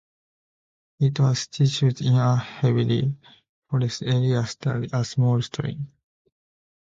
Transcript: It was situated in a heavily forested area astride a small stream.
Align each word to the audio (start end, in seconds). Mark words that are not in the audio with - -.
It 0.99 1.19
was 1.19 1.47
situated 1.51 2.07
in 2.07 2.15
a 2.15 2.35
heavily 2.35 3.15
forested 3.69 4.07
area 4.07 4.39
astride 4.39 4.89
a 4.93 5.05
small 5.05 5.39
stream. 5.43 5.91